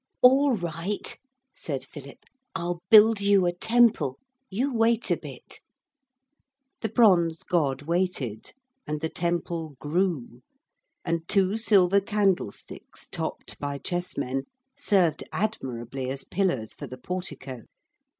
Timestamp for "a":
3.45-3.53, 5.11-5.15